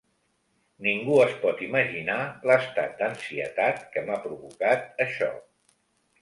Ningú 0.85 1.17
es 1.25 1.35
pot 1.43 1.61
imaginar 1.65 2.15
l’estat 2.51 2.97
d’ansietat 3.03 3.85
que 3.97 4.05
m’ha 4.09 4.19
provocat 4.25 5.05
això. 5.07 5.31